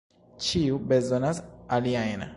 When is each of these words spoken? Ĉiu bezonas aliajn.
Ĉiu 0.45 0.79
bezonas 0.93 1.43
aliajn. 1.79 2.29